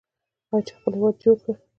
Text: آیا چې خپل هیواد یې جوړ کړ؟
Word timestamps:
آیا 0.53 0.61
چې 0.65 0.73
خپل 0.77 0.93
هیواد 0.97 1.15
یې 1.17 1.19
جوړ 1.23 1.37
کړ؟ 1.43 1.53